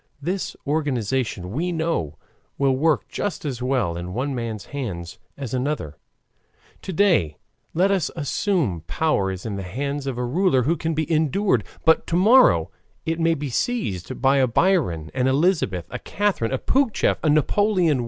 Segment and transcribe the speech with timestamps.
[0.19, 2.17] This organization, we know,
[2.57, 5.93] will work just as well in one man's hands as another's.
[6.81, 7.37] To day,
[7.75, 11.63] let us assume, power is in the hands of a ruler who can be endured,
[11.85, 12.71] but to morrow
[13.05, 17.99] it may be seized by a Biron, an Elizabeth, a Catherine, a Pougachef, a Napoleon
[17.99, 17.99] I.